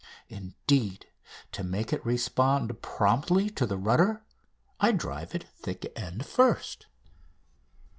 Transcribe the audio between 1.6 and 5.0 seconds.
make it respond promptly to the rudder, I